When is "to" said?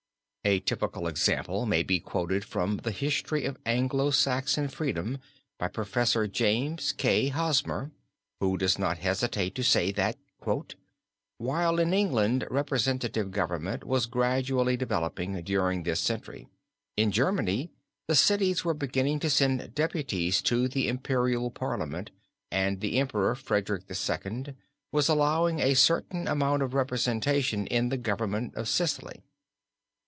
9.53-9.61, 19.19-19.29, 20.41-20.67